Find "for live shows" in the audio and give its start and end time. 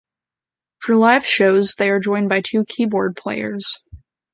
0.79-1.75